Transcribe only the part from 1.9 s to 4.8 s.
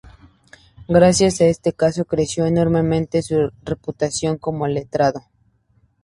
creció enormemente su reputación como